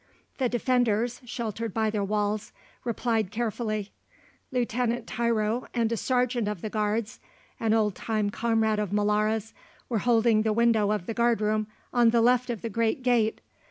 The 0.39 0.49
defenders, 0.49 1.21
sheltered 1.25 1.75
by 1.75 1.91
their 1.91 2.03
walls, 2.03 2.53
replied 2.83 3.29
carefully. 3.29 3.91
Lieutenant 4.51 5.05
Tiro 5.05 5.67
and 5.75 5.91
a 5.91 5.95
sergeant 5.95 6.47
of 6.47 6.61
the 6.63 6.71
Guards, 6.71 7.19
an 7.59 7.75
old 7.75 7.93
war 7.99 8.05
time 8.07 8.29
comrade 8.31 8.79
of 8.79 8.89
Molara's, 8.91 9.53
were 9.89 9.99
holding 9.99 10.41
the 10.41 10.53
window 10.53 10.89
of 10.89 11.05
the 11.05 11.13
guard 11.13 11.39
room 11.39 11.67
on 11.93 12.09
the 12.09 12.21
left 12.21 12.49
of 12.49 12.63
the 12.63 12.67
great 12.71 13.03
gate. 13.03 13.41